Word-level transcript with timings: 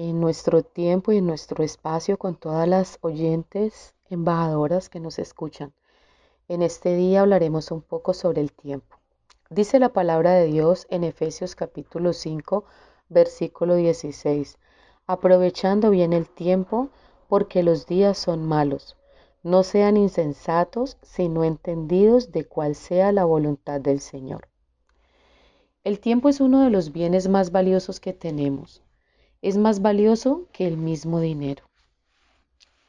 en 0.00 0.20
nuestro 0.20 0.62
tiempo 0.62 1.10
y 1.10 1.16
en 1.16 1.26
nuestro 1.26 1.64
espacio 1.64 2.18
con 2.18 2.36
todas 2.36 2.68
las 2.68 2.98
oyentes 3.00 3.96
embajadoras 4.08 4.88
que 4.88 5.00
nos 5.00 5.18
escuchan. 5.18 5.72
En 6.46 6.62
este 6.62 6.94
día 6.94 7.22
hablaremos 7.22 7.72
un 7.72 7.82
poco 7.82 8.14
sobre 8.14 8.40
el 8.40 8.52
tiempo. 8.52 8.96
Dice 9.50 9.80
la 9.80 9.88
palabra 9.88 10.34
de 10.34 10.44
Dios 10.44 10.86
en 10.90 11.02
Efesios 11.02 11.56
capítulo 11.56 12.12
5, 12.12 12.64
versículo 13.08 13.74
16, 13.74 14.58
aprovechando 15.08 15.90
bien 15.90 16.12
el 16.12 16.28
tiempo 16.28 16.90
porque 17.26 17.64
los 17.64 17.86
días 17.86 18.16
son 18.18 18.46
malos. 18.46 18.96
No 19.42 19.64
sean 19.64 19.96
insensatos, 19.96 20.96
sino 21.02 21.42
entendidos 21.42 22.30
de 22.30 22.44
cuál 22.44 22.76
sea 22.76 23.10
la 23.10 23.24
voluntad 23.24 23.80
del 23.80 23.98
Señor. 23.98 24.46
El 25.82 25.98
tiempo 25.98 26.28
es 26.28 26.40
uno 26.40 26.62
de 26.62 26.70
los 26.70 26.92
bienes 26.92 27.26
más 27.26 27.50
valiosos 27.50 27.98
que 27.98 28.12
tenemos 28.12 28.84
es 29.40 29.56
más 29.56 29.80
valioso 29.82 30.46
que 30.52 30.66
el 30.66 30.76
mismo 30.76 31.20
dinero. 31.20 31.64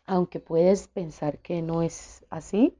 Aunque 0.07 0.39
puedes 0.39 0.87
pensar 0.87 1.37
que 1.37 1.61
no 1.61 1.83
es 1.83 2.25
así, 2.31 2.75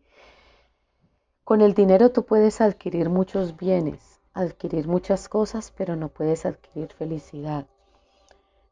con 1.44 1.62
el 1.62 1.76
dinero 1.76 2.12
tú 2.12 2.26
puedes 2.26 2.62
adquirir 2.62 3.10
muchos 3.10 3.58
bienes, 3.58 4.20
adquirir 4.34 4.88
muchas 4.88 5.30
cosas, 5.30 5.72
pero 5.76 5.96
no 5.96 6.10
puedes 6.10 6.46
adquirir 6.48 6.92
felicidad. 6.94 7.68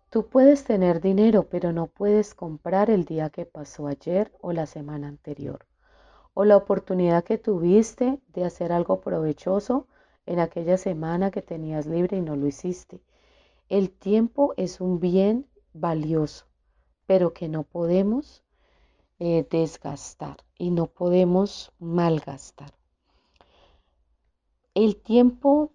Tú 0.09 0.27
puedes 0.27 0.63
tener 0.63 0.99
dinero, 0.99 1.43
pero 1.43 1.71
no 1.73 1.87
puedes 1.87 2.33
comprar 2.33 2.89
el 2.89 3.05
día 3.05 3.29
que 3.29 3.45
pasó 3.45 3.87
ayer 3.87 4.31
o 4.41 4.51
la 4.51 4.65
semana 4.65 5.07
anterior, 5.07 5.65
o 6.33 6.43
la 6.43 6.57
oportunidad 6.57 7.23
que 7.23 7.37
tuviste 7.37 8.19
de 8.33 8.45
hacer 8.45 8.71
algo 8.71 9.01
provechoso 9.01 9.85
en 10.25 10.39
aquella 10.39 10.77
semana 10.77 11.29
que 11.29 11.41
tenías 11.43 11.85
libre 11.85 12.17
y 12.17 12.21
no 12.21 12.35
lo 12.35 12.47
hiciste 12.47 13.01
el 13.69 13.91
tiempo 13.91 14.53
es 14.57 14.79
un 14.79 14.99
bien 14.99 15.47
valioso, 15.73 16.45
pero 17.05 17.33
que 17.33 17.49
no 17.49 17.63
podemos 17.63 18.43
eh, 19.19 19.45
desgastar 19.49 20.37
y 20.57 20.71
no 20.71 20.87
podemos 20.87 21.71
malgastar. 21.79 22.73
El 24.73 24.95
tiempo 24.95 25.71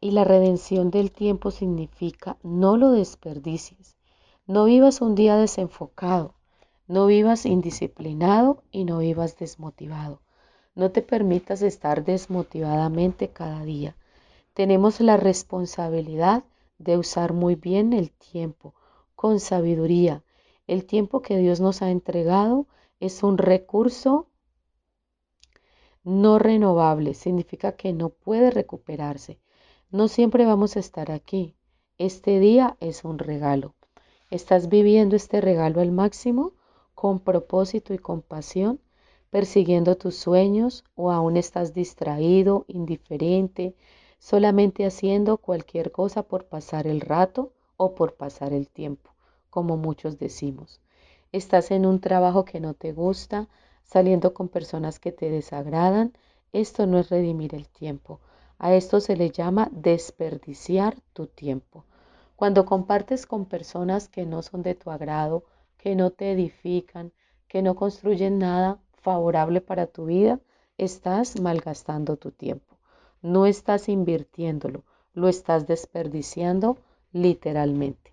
y 0.00 0.10
la 0.10 0.24
redención 0.24 0.90
del 0.90 1.10
tiempo 1.10 1.50
significa 1.50 2.36
no 2.42 2.76
lo 2.76 2.90
desperdicies, 2.92 3.96
no 4.46 4.64
vivas 4.64 5.00
un 5.00 5.14
día 5.14 5.36
desenfocado, 5.36 6.34
no 6.86 7.06
vivas 7.06 7.46
indisciplinado 7.46 8.62
y 8.70 8.84
no 8.84 8.98
vivas 8.98 9.38
desmotivado. 9.38 10.20
No 10.74 10.90
te 10.90 11.02
permitas 11.02 11.62
estar 11.62 12.04
desmotivadamente 12.04 13.28
cada 13.28 13.64
día. 13.64 13.96
Tenemos 14.54 15.00
la 15.00 15.16
responsabilidad 15.16 16.44
de 16.82 16.98
usar 16.98 17.32
muy 17.32 17.54
bien 17.54 17.92
el 17.92 18.10
tiempo, 18.10 18.74
con 19.14 19.40
sabiduría. 19.40 20.22
El 20.66 20.84
tiempo 20.84 21.22
que 21.22 21.36
Dios 21.36 21.60
nos 21.60 21.82
ha 21.82 21.90
entregado 21.90 22.66
es 23.00 23.22
un 23.22 23.38
recurso 23.38 24.28
no 26.04 26.38
renovable, 26.38 27.14
significa 27.14 27.72
que 27.72 27.92
no 27.92 28.08
puede 28.08 28.50
recuperarse. 28.50 29.38
No 29.90 30.08
siempre 30.08 30.46
vamos 30.46 30.76
a 30.76 30.80
estar 30.80 31.12
aquí. 31.12 31.54
Este 31.98 32.40
día 32.40 32.76
es 32.80 33.04
un 33.04 33.18
regalo. 33.18 33.74
¿Estás 34.30 34.68
viviendo 34.68 35.14
este 35.14 35.40
regalo 35.40 35.80
al 35.80 35.92
máximo, 35.92 36.54
con 36.94 37.20
propósito 37.20 37.94
y 37.94 37.98
compasión, 37.98 38.80
persiguiendo 39.30 39.96
tus 39.96 40.16
sueños 40.16 40.84
o 40.94 41.12
aún 41.12 41.36
estás 41.36 41.72
distraído, 41.74 42.64
indiferente, 42.68 43.74
solamente 44.22 44.86
haciendo 44.86 45.36
cualquier 45.36 45.90
cosa 45.90 46.22
por 46.22 46.44
pasar 46.44 46.86
el 46.86 47.00
rato 47.00 47.50
o 47.76 47.96
por 47.96 48.14
pasar 48.14 48.52
el 48.52 48.68
tiempo, 48.68 49.10
como 49.50 49.76
muchos 49.76 50.16
decimos. 50.16 50.80
Estás 51.32 51.72
en 51.72 51.84
un 51.84 51.98
trabajo 51.98 52.44
que 52.44 52.60
no 52.60 52.72
te 52.72 52.92
gusta, 52.92 53.48
saliendo 53.82 54.32
con 54.32 54.46
personas 54.48 55.00
que 55.00 55.10
te 55.10 55.28
desagradan. 55.28 56.12
Esto 56.52 56.86
no 56.86 57.00
es 57.00 57.10
redimir 57.10 57.56
el 57.56 57.66
tiempo. 57.66 58.20
A 58.60 58.74
esto 58.74 59.00
se 59.00 59.16
le 59.16 59.30
llama 59.30 59.68
desperdiciar 59.72 60.94
tu 61.14 61.26
tiempo. 61.26 61.84
Cuando 62.36 62.64
compartes 62.64 63.26
con 63.26 63.46
personas 63.46 64.08
que 64.08 64.24
no 64.24 64.42
son 64.42 64.62
de 64.62 64.76
tu 64.76 64.92
agrado, 64.92 65.42
que 65.78 65.96
no 65.96 66.12
te 66.12 66.30
edifican, 66.30 67.12
que 67.48 67.60
no 67.60 67.74
construyen 67.74 68.38
nada 68.38 68.78
favorable 68.92 69.60
para 69.60 69.88
tu 69.88 70.04
vida, 70.04 70.38
estás 70.78 71.40
malgastando 71.40 72.16
tu 72.16 72.30
tiempo. 72.30 72.71
No 73.22 73.46
estás 73.46 73.88
invirtiéndolo, 73.88 74.84
lo 75.14 75.28
estás 75.28 75.66
desperdiciando 75.66 76.78
literalmente. 77.12 78.12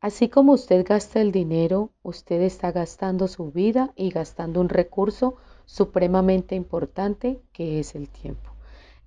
Así 0.00 0.28
como 0.28 0.52
usted 0.52 0.84
gasta 0.86 1.20
el 1.20 1.32
dinero, 1.32 1.90
usted 2.02 2.42
está 2.42 2.70
gastando 2.70 3.28
su 3.28 3.50
vida 3.50 3.92
y 3.96 4.10
gastando 4.10 4.60
un 4.60 4.68
recurso 4.68 5.36
supremamente 5.64 6.54
importante 6.54 7.40
que 7.52 7.80
es 7.80 7.94
el 7.94 8.08
tiempo. 8.08 8.50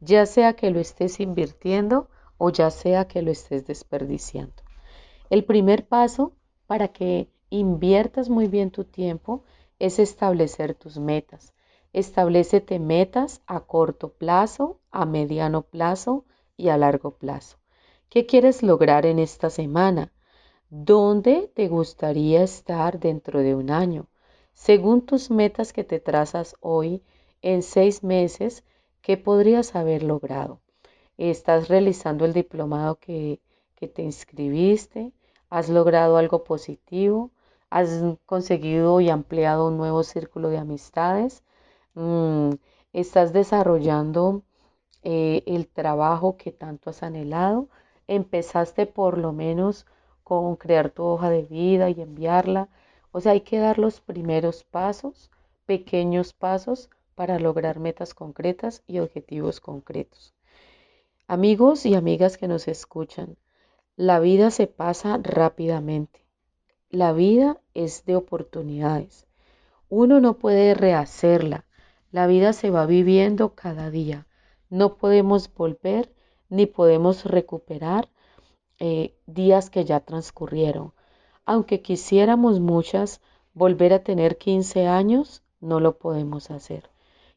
Ya 0.02 0.26
sea 0.26 0.54
que 0.54 0.72
lo 0.72 0.80
estés 0.80 1.20
invirtiendo 1.20 2.10
o 2.38 2.50
ya 2.50 2.72
sea 2.72 3.08
que 3.08 3.22
lo 3.22 3.32
estés 3.32 3.66
desperdiciando. 3.66 4.64
El 5.30 5.44
primer 5.44 5.88
paso 5.88 6.34
para 6.68 6.88
que 6.90 7.30
inviertas 7.50 8.30
muy 8.30 8.48
bien 8.48 8.72
tu 8.72 8.84
tiempo 8.84 9.44
es 9.78 10.00
establecer 10.00 10.74
tus 10.74 10.98
metas. 10.98 11.54
Establecete 11.92 12.78
metas 12.78 13.42
a 13.48 13.62
corto 13.62 14.10
plazo, 14.10 14.80
a 14.92 15.08
mediano 15.08 15.64
plazo 15.64 16.24
y 16.56 16.70
a 16.70 16.78
largo 16.78 17.16
plazo. 17.18 17.58
¿Qué 18.10 18.28
quieres 18.28 18.62
lograr 18.62 19.08
en 19.08 19.18
esta 19.18 19.50
semana? 19.50 20.14
¿Dónde 20.70 21.52
te 21.56 21.68
gustaría 21.68 22.44
estar 22.44 23.00
dentro 23.00 23.40
de 23.40 23.56
un 23.56 23.72
año? 23.72 24.08
Según 24.54 25.04
tus 25.04 25.32
metas 25.32 25.74
que 25.74 25.84
te 25.84 26.00
trazas 26.00 26.56
hoy, 26.60 27.02
en 27.42 27.64
seis 27.64 28.04
meses, 28.04 28.64
¿qué 29.02 29.18
podrías 29.18 29.76
haber 29.76 30.04
logrado? 30.04 30.60
¿Estás 31.18 31.70
realizando 31.70 32.24
el 32.26 32.34
diplomado 32.34 33.00
que, 33.00 33.42
que 33.76 33.88
te 33.88 34.04
inscribiste? 34.04 35.12
¿Has 35.50 35.70
logrado 35.70 36.18
algo 36.18 36.44
positivo? 36.44 37.32
¿Has 37.72 38.04
conseguido 38.28 39.02
y 39.02 39.10
ampliado 39.10 39.68
un 39.68 39.78
nuevo 39.78 40.04
círculo 40.04 40.50
de 40.50 40.60
amistades? 40.60 41.44
Mm, 42.00 42.52
estás 42.94 43.34
desarrollando 43.34 44.44
eh, 45.04 45.44
el 45.48 45.68
trabajo 45.68 46.38
que 46.38 46.54
tanto 46.54 46.92
has 46.92 47.04
anhelado. 47.04 47.68
Empezaste 48.08 48.86
por 48.86 49.18
lo 49.18 49.34
menos 49.34 49.86
con 50.24 50.56
crear 50.56 50.92
tu 50.92 51.04
hoja 51.04 51.30
de 51.30 51.44
vida 51.44 51.90
y 51.90 52.00
enviarla. 52.00 52.70
O 53.12 53.20
sea, 53.20 53.34
hay 53.34 53.42
que 53.42 53.60
dar 53.60 53.80
los 53.80 54.00
primeros 54.00 54.64
pasos, 54.64 55.30
pequeños 55.66 56.32
pasos 56.32 56.90
para 57.16 57.38
lograr 57.38 57.80
metas 57.80 58.14
concretas 58.14 58.82
y 58.88 59.00
objetivos 59.00 59.60
concretos. 59.60 60.34
Amigos 61.28 61.86
y 61.86 61.96
amigas 61.96 62.38
que 62.38 62.48
nos 62.48 62.70
escuchan, 62.70 63.36
la 63.98 64.22
vida 64.22 64.52
se 64.52 64.68
pasa 64.68 65.20
rápidamente. 65.22 66.26
La 66.90 67.12
vida 67.12 67.60
es 67.74 68.06
de 68.06 68.16
oportunidades. 68.16 69.28
Uno 69.90 70.22
no 70.22 70.38
puede 70.38 70.76
rehacerla, 70.76 71.66
la 72.12 72.28
vida 72.28 72.54
se 72.54 72.70
va 72.70 72.86
viviendo 72.86 73.56
cada 73.56 73.90
día. 73.90 74.28
No 74.70 74.96
podemos 74.96 75.54
volver 75.54 76.12
ni 76.50 76.66
podemos 76.66 77.26
recuperar 77.26 78.10
eh, 78.80 79.16
días 79.28 79.70
que 79.70 79.86
ya 79.86 80.00
transcurrieron. 80.00 80.94
Aunque 81.46 81.82
quisiéramos 81.82 82.60
muchas 82.60 83.22
volver 83.54 83.94
a 83.94 84.04
tener 84.04 84.38
15 84.38 84.88
años, 84.88 85.44
no 85.60 85.80
lo 85.80 85.98
podemos 85.98 86.50
hacer. 86.52 86.90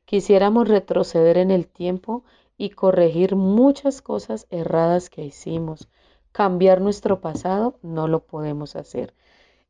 Quisiéramos 0.04 0.68
retroceder 0.68 1.36
en 1.38 1.50
el 1.50 1.66
tiempo 1.66 2.24
y 2.56 2.70
corregir 2.70 3.36
muchas 3.36 4.02
cosas 4.02 4.46
erradas 4.50 5.10
que 5.10 5.24
hicimos. 5.24 5.88
Cambiar 6.32 6.80
nuestro 6.80 7.20
pasado, 7.20 7.78
no 7.82 8.08
lo 8.08 8.24
podemos 8.24 8.76
hacer. 8.76 9.14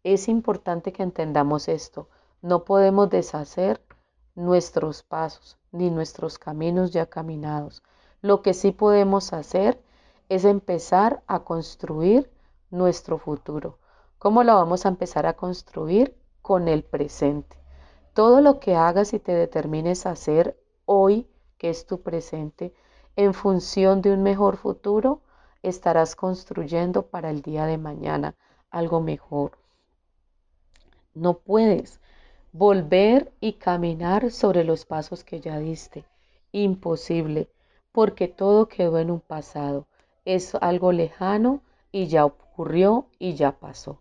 Es 0.04 0.28
importante 0.28 0.92
que 0.92 1.02
entendamos 1.02 1.68
esto. 1.68 2.08
No 2.40 2.64
podemos 2.64 3.08
deshacer 3.08 3.80
nuestros 4.34 5.02
pasos 5.02 5.58
ni 5.72 5.90
nuestros 5.90 6.38
caminos 6.38 6.92
ya 6.92 7.06
caminados. 7.06 7.82
Lo 8.20 8.42
que 8.42 8.54
sí 8.54 8.72
podemos 8.72 9.32
hacer 9.32 9.80
es 10.28 10.44
empezar 10.44 11.22
a 11.26 11.40
construir 11.40 12.30
nuestro 12.70 13.18
futuro. 13.18 13.78
¿Cómo 14.18 14.44
lo 14.44 14.54
vamos 14.54 14.86
a 14.86 14.88
empezar 14.88 15.26
a 15.26 15.34
construir? 15.34 16.16
Con 16.40 16.68
el 16.68 16.82
presente. 16.82 17.56
Todo 18.14 18.40
lo 18.40 18.58
que 18.58 18.74
hagas 18.74 19.14
y 19.14 19.18
te 19.18 19.32
determines 19.32 20.06
a 20.06 20.10
hacer 20.10 20.58
hoy, 20.86 21.28
que 21.56 21.70
es 21.70 21.86
tu 21.86 22.02
presente, 22.02 22.74
en 23.16 23.34
función 23.34 24.02
de 24.02 24.12
un 24.12 24.22
mejor 24.22 24.56
futuro, 24.56 25.20
estarás 25.62 26.16
construyendo 26.16 27.06
para 27.06 27.30
el 27.30 27.42
día 27.42 27.66
de 27.66 27.78
mañana 27.78 28.34
algo 28.70 29.00
mejor. 29.00 29.52
No 31.14 31.38
puedes 31.38 32.00
volver 32.52 33.32
y 33.40 33.54
caminar 33.54 34.30
sobre 34.30 34.64
los 34.64 34.84
pasos 34.84 35.24
que 35.24 35.40
ya 35.40 35.58
diste. 35.58 36.04
Imposible, 36.52 37.48
porque 37.92 38.28
todo 38.28 38.68
quedó 38.68 38.98
en 38.98 39.10
un 39.10 39.20
pasado. 39.20 39.86
Es 40.24 40.54
algo 40.56 40.92
lejano 40.92 41.62
y 41.90 42.06
ya 42.06 42.24
ocurrió 42.26 43.06
y 43.18 43.34
ya 43.34 43.52
pasó. 43.52 44.00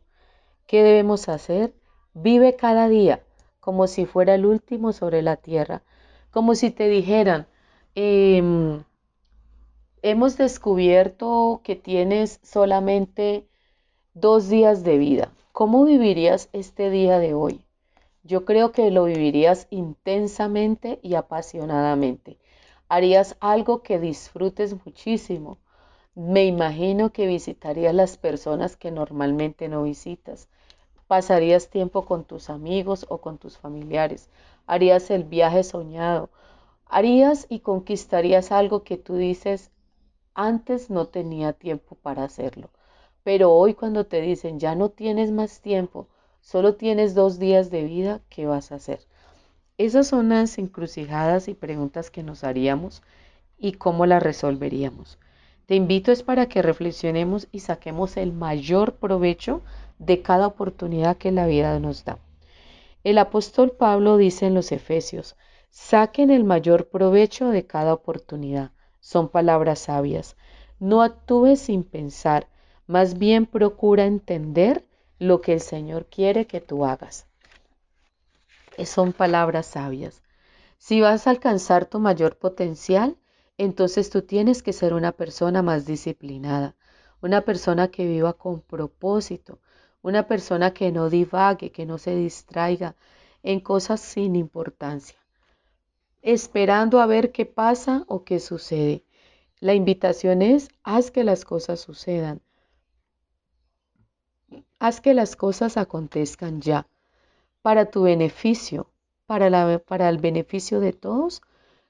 ¿Qué 0.67 0.83
debemos 0.83 1.29
hacer? 1.29 1.73
Vive 2.13 2.55
cada 2.55 2.89
día 2.89 3.23
como 3.61 3.87
si 3.87 4.05
fuera 4.05 4.35
el 4.35 4.45
último 4.45 4.91
sobre 4.91 5.21
la 5.21 5.37
tierra, 5.37 5.83
como 6.31 6.55
si 6.55 6.71
te 6.71 6.89
dijeran, 6.89 7.47
em, 7.95 8.83
hemos 10.01 10.35
descubierto 10.37 11.61
que 11.63 11.75
tienes 11.75 12.39
solamente 12.43 13.47
dos 14.13 14.49
días 14.49 14.83
de 14.83 14.97
vida. 14.97 15.31
¿Cómo 15.51 15.85
vivirías 15.85 16.49
este 16.53 16.89
día 16.89 17.19
de 17.19 17.33
hoy? 17.33 17.65
Yo 18.23 18.45
creo 18.45 18.71
que 18.71 18.89
lo 18.91 19.05
vivirías 19.05 19.67
intensamente 19.69 20.99
y 21.01 21.15
apasionadamente. 21.15 22.37
Harías 22.87 23.35
algo 23.39 23.83
que 23.83 23.99
disfrutes 23.99 24.75
muchísimo. 24.85 25.57
Me 26.15 26.45
imagino 26.45 27.11
que 27.11 27.27
visitarías 27.27 27.93
las 27.95 28.17
personas 28.17 28.75
que 28.77 28.91
normalmente 28.91 29.69
no 29.69 29.83
visitas. 29.83 30.49
Pasarías 31.07 31.69
tiempo 31.69 32.05
con 32.05 32.23
tus 32.23 32.49
amigos 32.49 33.05
o 33.09 33.19
con 33.19 33.37
tus 33.37 33.57
familiares. 33.57 34.29
Harías 34.67 35.09
el 35.11 35.23
viaje 35.23 35.63
soñado. 35.63 36.29
Harías 36.85 37.47
y 37.49 37.59
conquistarías 37.59 38.51
algo 38.51 38.83
que 38.83 38.97
tú 38.97 39.15
dices, 39.15 39.71
antes 40.35 40.89
no 40.89 41.07
tenía 41.07 41.53
tiempo 41.53 41.95
para 41.95 42.23
hacerlo. 42.23 42.69
Pero 43.23 43.51
hoy 43.53 43.73
cuando 43.73 44.05
te 44.05 44.21
dicen, 44.21 44.59
ya 44.59 44.75
no 44.75 44.89
tienes 44.89 45.31
más 45.31 45.61
tiempo, 45.61 46.07
solo 46.41 46.75
tienes 46.75 47.15
dos 47.15 47.39
días 47.39 47.71
de 47.71 47.83
vida, 47.83 48.21
¿qué 48.29 48.45
vas 48.45 48.71
a 48.71 48.75
hacer? 48.75 48.99
Esas 49.77 50.07
son 50.07 50.29
las 50.29 50.57
encrucijadas 50.57 51.47
y 51.47 51.53
preguntas 51.53 52.11
que 52.11 52.23
nos 52.23 52.43
haríamos 52.43 53.01
y 53.57 53.73
cómo 53.73 54.05
las 54.05 54.21
resolveríamos. 54.21 55.17
Te 55.65 55.75
invito 55.75 56.11
es 56.11 56.21
para 56.21 56.47
que 56.47 56.61
reflexionemos 56.61 57.47
y 57.51 57.59
saquemos 57.59 58.17
el 58.17 58.33
mayor 58.33 58.95
provecho 58.95 59.61
de 59.99 60.21
cada 60.21 60.47
oportunidad 60.47 61.17
que 61.17 61.31
la 61.31 61.47
vida 61.47 61.79
nos 61.79 62.03
da. 62.03 62.19
El 63.03 63.17
apóstol 63.17 63.71
Pablo 63.71 64.17
dice 64.17 64.47
en 64.47 64.53
los 64.53 64.71
Efesios, 64.71 65.35
saquen 65.69 66.29
el 66.29 66.43
mayor 66.43 66.89
provecho 66.89 67.49
de 67.49 67.65
cada 67.65 67.93
oportunidad. 67.93 68.71
Son 68.99 69.29
palabras 69.29 69.79
sabias. 69.79 70.35
No 70.79 71.01
actúes 71.01 71.61
sin 71.61 71.83
pensar, 71.83 72.47
más 72.85 73.17
bien 73.17 73.45
procura 73.45 74.05
entender 74.05 74.85
lo 75.21 75.39
que 75.39 75.53
el 75.53 75.61
Señor 75.61 76.07
quiere 76.07 76.47
que 76.47 76.61
tú 76.61 76.83
hagas. 76.83 77.27
Son 78.85 79.13
palabras 79.13 79.67
sabias. 79.67 80.23
Si 80.79 80.99
vas 80.99 81.27
a 81.27 81.29
alcanzar 81.29 81.85
tu 81.85 81.99
mayor 81.99 82.39
potencial, 82.39 83.15
entonces 83.59 84.09
tú 84.09 84.23
tienes 84.23 84.63
que 84.63 84.73
ser 84.73 84.95
una 84.95 85.11
persona 85.11 85.61
más 85.61 85.85
disciplinada, 85.85 86.75
una 87.21 87.41
persona 87.41 87.89
que 87.89 88.07
viva 88.07 88.33
con 88.33 88.61
propósito, 88.61 89.59
una 90.01 90.25
persona 90.25 90.73
que 90.73 90.91
no 90.91 91.11
divague, 91.11 91.71
que 91.71 91.85
no 91.85 91.99
se 91.99 92.15
distraiga 92.15 92.95
en 93.43 93.59
cosas 93.59 94.01
sin 94.01 94.35
importancia, 94.35 95.19
esperando 96.23 96.99
a 96.99 97.05
ver 97.05 97.31
qué 97.31 97.45
pasa 97.45 98.05
o 98.07 98.23
qué 98.23 98.39
sucede. 98.39 99.05
La 99.59 99.75
invitación 99.75 100.41
es, 100.41 100.69
haz 100.81 101.11
que 101.11 101.23
las 101.23 101.45
cosas 101.45 101.79
sucedan. 101.79 102.41
Haz 104.83 104.99
que 104.99 105.13
las 105.13 105.35
cosas 105.35 105.77
acontezcan 105.77 106.59
ya, 106.59 106.87
para 107.61 107.91
tu 107.91 108.01
beneficio, 108.01 108.87
para, 109.27 110.09
el 110.09 110.17
beneficio 110.17 110.79
de 110.79 110.91
todos 110.91 111.43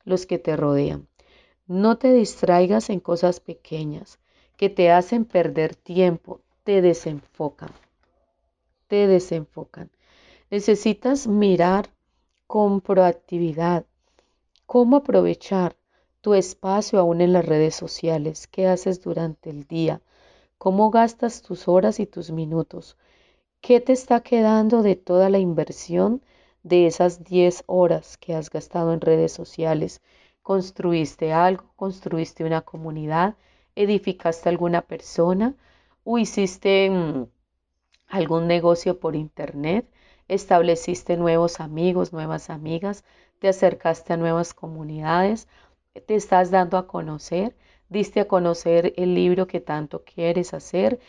los 0.03 0.25
que 0.25 0.37
te 0.39 0.57
rodean. 0.57 1.07
No 1.67 1.97
te 1.97 2.11
distraigas 2.11 2.89
en 2.89 2.99
cosas 2.99 3.39
pequeñas 3.39 4.19
que 4.57 4.69
te 4.69 4.91
hacen 4.91 5.23
perder 5.23 5.73
tiempo, 5.73 6.41
te 6.65 6.81
desenfocan, 6.81 7.71
te 8.89 9.07
desenfocan. 9.07 9.89
Necesitas 10.49 11.27
mirar 11.27 11.87
con 12.45 12.81
proactividad 12.81 13.85
cómo 14.65 14.97
aprovechar 14.97 15.77
tu 16.19 16.33
espacio 16.33 16.99
aún 16.99 17.21
en 17.21 17.31
las 17.31 17.45
redes 17.45 17.73
sociales, 17.73 18.47
qué 18.47 18.67
haces 18.67 19.01
durante 19.01 19.49
el 19.49 19.63
día, 19.63 20.01
¿Cómo 20.63 20.91
gastas 20.91 21.41
tus 21.41 21.67
horas 21.67 21.99
y 21.99 22.05
tus 22.05 22.29
minutos? 22.29 22.95
¿Qué 23.61 23.81
te 23.81 23.93
está 23.93 24.21
quedando 24.21 24.83
de 24.83 24.95
toda 24.95 25.27
la 25.31 25.39
inversión 25.39 26.21
de 26.61 26.85
esas 26.85 27.23
10 27.23 27.63
horas 27.65 28.15
que 28.17 28.35
has 28.35 28.51
gastado 28.51 28.93
en 28.93 29.01
redes 29.01 29.31
sociales? 29.31 30.03
¿Construiste 30.43 31.33
algo? 31.33 31.73
¿Construiste 31.75 32.43
una 32.43 32.61
comunidad? 32.61 33.37
¿Edificaste 33.75 34.49
alguna 34.49 34.83
persona? 34.83 35.55
¿O 36.03 36.19
hiciste 36.19 36.91
mm, 36.91 37.25
algún 38.09 38.45
negocio 38.45 38.99
por 38.99 39.15
internet? 39.15 39.91
¿Estableciste 40.27 41.17
nuevos 41.17 41.59
amigos, 41.59 42.13
nuevas 42.13 42.51
amigas? 42.51 43.03
¿Te 43.39 43.47
acercaste 43.47 44.13
a 44.13 44.17
nuevas 44.17 44.53
comunidades? 44.53 45.47
¿Te 46.05 46.13
estás 46.13 46.51
dando 46.51 46.77
a 46.77 46.85
conocer? 46.87 47.55
Diste 47.91 48.21
a 48.21 48.27
conocer 48.27 48.93
el 48.95 49.13
libro 49.13 49.47
que 49.47 49.59
tanto 49.59 50.03
quieres 50.03 50.53
hacer. 50.53 50.99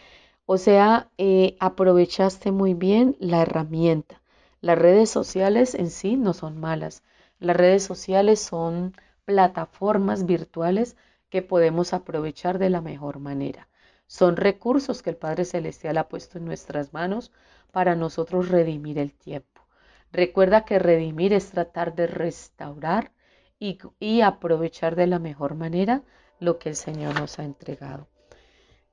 O 0.46 0.58
sea, 0.58 1.10
eh, 1.16 1.56
aprovechaste 1.60 2.50
muy 2.50 2.74
bien 2.74 3.16
la 3.20 3.42
herramienta. 3.42 4.20
Las 4.60 4.78
redes 4.78 5.08
sociales 5.08 5.74
en 5.76 5.90
sí 5.90 6.16
no 6.16 6.32
son 6.34 6.58
malas. 6.58 7.04
Las 7.38 7.56
redes 7.56 7.84
sociales 7.84 8.40
son 8.40 8.94
plataformas 9.24 10.26
virtuales 10.26 10.96
que 11.30 11.40
podemos 11.42 11.94
aprovechar 11.94 12.58
de 12.58 12.70
la 12.70 12.80
mejor 12.80 13.20
manera. 13.20 13.68
Son 14.08 14.36
recursos 14.36 15.02
que 15.02 15.10
el 15.10 15.16
Padre 15.16 15.44
Celestial 15.44 15.98
ha 15.98 16.08
puesto 16.08 16.38
en 16.38 16.44
nuestras 16.44 16.92
manos 16.92 17.30
para 17.70 17.94
nosotros 17.94 18.48
redimir 18.48 18.98
el 18.98 19.14
tiempo. 19.14 19.62
Recuerda 20.10 20.64
que 20.64 20.80
redimir 20.80 21.32
es 21.32 21.50
tratar 21.50 21.94
de 21.94 22.08
restaurar 22.08 23.12
y, 23.60 23.78
y 24.00 24.20
aprovechar 24.22 24.96
de 24.96 25.06
la 25.06 25.20
mejor 25.20 25.54
manera 25.54 26.02
lo 26.42 26.58
que 26.58 26.68
el 26.68 26.76
Señor 26.76 27.18
nos 27.20 27.38
ha 27.38 27.44
entregado. 27.44 28.08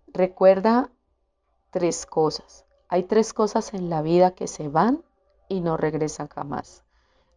Recuerda 0.06 0.92
tres 1.72 2.06
cosas. 2.06 2.66
Hay 2.88 3.04
tres 3.04 3.34
cosas 3.34 3.74
en 3.74 3.90
la 3.90 4.04
vida 4.04 4.36
que 4.36 4.48
se 4.48 4.68
van 4.68 5.04
y 5.48 5.62
no 5.62 5.76
regresan 5.76 6.28
jamás. 6.28 6.84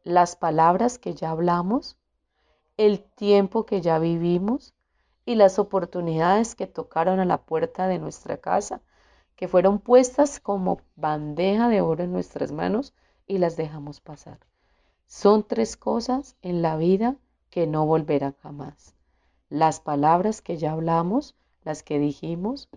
Las 0.04 0.36
palabras 0.36 0.98
que 0.98 1.14
ya 1.14 1.30
hablamos, 1.30 1.96
el 2.76 3.02
tiempo 3.02 3.64
que 3.64 3.80
ya 3.80 3.98
vivimos 3.98 4.74
y 5.24 5.34
las 5.36 5.58
oportunidades 5.58 6.54
que 6.54 6.66
tocaron 6.66 7.18
a 7.18 7.24
la 7.24 7.42
puerta 7.42 7.86
de 7.86 7.98
nuestra 7.98 8.36
casa, 8.36 8.82
que 9.34 9.48
fueron 9.48 9.78
puestas 9.78 10.40
como 10.40 10.82
bandeja 10.94 11.70
de 11.70 11.80
oro 11.80 12.04
en 12.04 12.12
nuestras 12.12 12.52
manos 12.52 12.92
y 13.26 13.38
las 13.38 13.56
dejamos 13.56 14.02
pasar. 14.02 14.40
Son 15.06 15.42
tres 15.42 15.78
cosas 15.78 16.36
en 16.42 16.60
la 16.60 16.76
vida 16.76 17.16
que 17.48 17.66
no 17.66 17.86
volverán 17.86 18.34
jamás 18.42 18.94
las 19.52 19.80
palabras 19.80 20.40
que 20.40 20.56
ya 20.56 20.72
hablamos, 20.72 21.34
las 21.62 21.82
que 21.82 21.98
dijimos, 21.98 22.70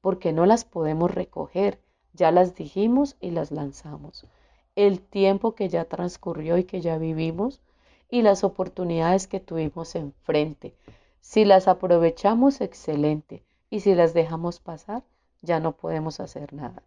porque 0.00 0.32
no 0.32 0.46
las 0.46 0.64
podemos 0.64 1.12
recoger, 1.12 1.82
ya 2.12 2.30
las 2.30 2.54
dijimos 2.54 3.16
y 3.20 3.32
las 3.32 3.50
lanzamos. 3.50 4.28
El 4.76 5.00
tiempo 5.00 5.56
que 5.56 5.68
ya 5.68 5.84
transcurrió 5.84 6.56
y 6.56 6.62
que 6.62 6.80
ya 6.80 6.98
vivimos 6.98 7.60
y 8.08 8.22
las 8.22 8.44
oportunidades 8.44 9.26
que 9.26 9.40
tuvimos 9.40 9.96
enfrente. 9.96 10.76
Si 11.20 11.44
las 11.44 11.66
aprovechamos, 11.66 12.60
excelente. 12.60 13.42
Y 13.68 13.80
si 13.80 13.96
las 13.96 14.14
dejamos 14.14 14.60
pasar, 14.60 15.02
ya 15.42 15.58
no 15.58 15.76
podemos 15.76 16.20
hacer 16.20 16.52
nada. 16.52 16.84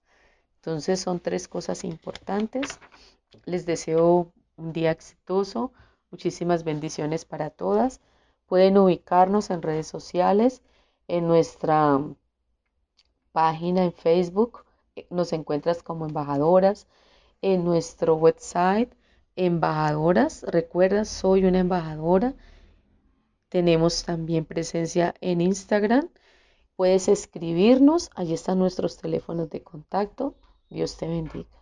Entonces 0.55 1.01
son 1.01 1.19
tres 1.19 1.49
cosas 1.49 1.83
importantes. 1.83 2.79
Les 3.43 3.65
deseo 3.65 4.31
un 4.55 4.71
día 4.71 4.91
exitoso. 4.91 5.73
Muchísimas 6.11 6.63
bendiciones 6.63 7.25
para 7.25 7.49
todas. 7.49 7.99
Pueden 8.49 8.77
ubicarnos 8.77 9.49
en 9.49 9.61
redes 9.61 9.87
sociales, 9.87 10.61
en 11.07 11.27
nuestra 11.27 12.01
página 13.31 13.85
en 13.85 13.93
Facebook, 13.93 14.65
eh, 14.97 15.07
nos 15.09 15.31
encuentras 15.31 15.81
como 15.81 16.05
embajadoras, 16.05 16.87
en 17.41 17.63
nuestro 17.63 18.15
website, 18.15 18.93
embajadoras, 19.37 20.43
recuerda, 20.43 21.05
soy 21.05 21.45
una 21.45 21.59
embajadora. 21.59 22.33
Tenemos 23.47 24.03
también 24.03 24.43
presencia 24.43 25.15
en 25.21 25.39
Instagram 25.39 26.09
Puedes 26.79 27.09
escribirnos, 27.09 28.09
allí 28.15 28.33
están 28.33 28.57
nuestros 28.57 28.95
teléfonos 28.95 29.49
de 29.49 29.61
contacto. 29.61 30.35
Dios 30.69 30.95
te 30.95 31.09
bendiga. 31.09 31.58